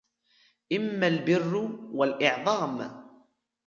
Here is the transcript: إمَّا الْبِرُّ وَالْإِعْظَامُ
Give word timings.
إمَّا 0.73 1.07
الْبِرُّ 1.07 1.55
وَالْإِعْظَامُ 1.93 3.05